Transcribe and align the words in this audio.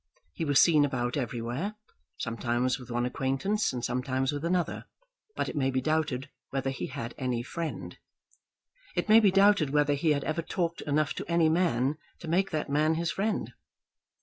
He 0.33 0.45
was 0.45 0.59
seen 0.59 0.83
about 0.83 1.15
everywhere, 1.15 1.75
sometimes 2.17 2.79
with 2.79 2.89
one 2.89 3.05
acquaintance 3.05 3.71
and 3.71 3.85
sometimes 3.85 4.31
with 4.31 4.43
another; 4.43 4.85
but 5.35 5.47
it 5.47 5.55
may 5.55 5.69
be 5.69 5.79
doubted 5.79 6.31
whether 6.49 6.71
he 6.71 6.87
had 6.87 7.13
any 7.19 7.43
friend. 7.43 7.99
It 8.95 9.07
may 9.09 9.19
be 9.19 9.29
doubted 9.29 9.69
whether 9.69 9.93
he 9.93 10.13
had 10.13 10.23
ever 10.23 10.41
talked 10.41 10.81
enough 10.81 11.13
to 11.13 11.31
any 11.31 11.49
man 11.49 11.99
to 12.17 12.27
make 12.27 12.49
that 12.49 12.67
man 12.67 12.95
his 12.95 13.11
friend. 13.11 13.53